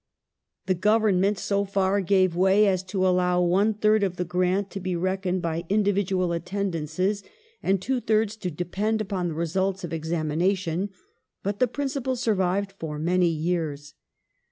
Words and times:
The 0.65 0.73
Government 0.73 1.37
so 1.37 1.63
far 1.63 2.01
gave 2.01 2.35
way 2.35 2.65
as 2.65 2.81
to 2.85 3.05
allow 3.05 3.39
one 3.39 3.75
third 3.75 4.01
of 4.01 4.15
the 4.15 4.25
grant 4.25 4.71
to 4.71 4.79
be 4.79 4.95
reckoned 4.95 5.43
by 5.43 5.63
individual 5.69 6.31
attendances, 6.31 7.21
and 7.61 7.79
two 7.79 7.99
thirds 7.99 8.35
to 8.37 8.49
depend 8.49 8.99
upon 8.99 9.27
the 9.27 9.35
results 9.35 9.83
of 9.83 9.93
examination; 9.93 10.89
but 11.43 11.59
the 11.59 11.67
principle 11.67 12.15
survived 12.15 12.71
for 12.79 12.97
many 12.97 13.29
years. 13.29 13.93